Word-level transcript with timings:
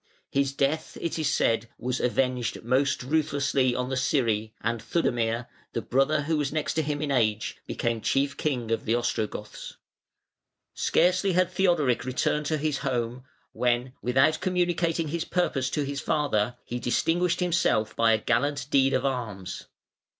His 0.31 0.51
death, 0.51 0.97
it 0.99 1.19
is 1.19 1.29
said, 1.29 1.69
was 1.77 1.99
avenged 1.99 2.63
most 2.63 3.03
ruthlessly 3.03 3.75
on 3.75 3.89
the 3.89 3.95
Scyri, 3.95 4.51
and 4.59 4.81
Theudemir, 4.81 5.45
the 5.73 5.83
brother 5.83 6.23
who 6.23 6.37
was 6.39 6.51
next 6.51 6.75
him 6.79 7.03
in 7.03 7.11
age, 7.11 7.57
became 7.67 8.01
chief 8.01 8.35
king 8.35 8.71
of 8.71 8.85
the 8.85 8.95
Ostrogoths. 8.95 9.77
Scarcely 10.73 11.33
had 11.33 11.51
Theodoric 11.51 12.03
returned 12.03 12.47
to 12.47 12.57
his 12.57 12.79
home 12.79 13.25
when, 13.51 13.93
without 14.01 14.39
communicating 14.41 15.09
his 15.09 15.23
purpose 15.23 15.69
to 15.69 15.83
his 15.85 16.01
father, 16.01 16.57
he 16.65 16.79
distinguished 16.79 17.39
himself 17.39 17.95
by 17.95 18.11
a 18.13 18.17
gallant 18.17 18.71
deed 18.71 18.93
of 18.95 19.05
arms. 19.05 19.67